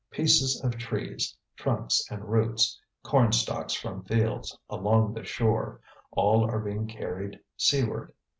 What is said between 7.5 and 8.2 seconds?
seaward.